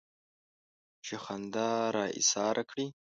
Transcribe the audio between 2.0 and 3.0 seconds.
ايساره کړي.